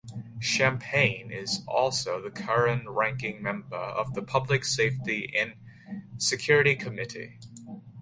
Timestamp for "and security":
5.37-6.73